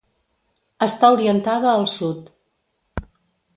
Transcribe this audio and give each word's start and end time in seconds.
Està 0.85 1.11
orientada 1.17 1.69
al 1.73 1.87
sud. 1.99 2.35